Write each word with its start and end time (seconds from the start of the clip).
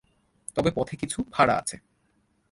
তবে 0.55 0.69
পথে 0.75 0.95
কিছু 0.95 1.17
ফাঁড়া 1.31 1.55
আছে। 1.57 1.75